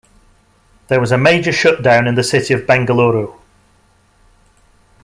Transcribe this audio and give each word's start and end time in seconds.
There 0.87 0.99
was 0.99 1.11
major 1.11 1.51
shutdown 1.51 2.07
in 2.07 2.15
the 2.15 2.23
city 2.23 2.55
of 2.55 2.61
Bengaluru. 2.61 3.37